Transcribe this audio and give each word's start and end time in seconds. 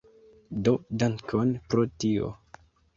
Do, 0.69 0.73
dankon 1.03 1.55
pro 1.69 1.87
tio 2.01 2.37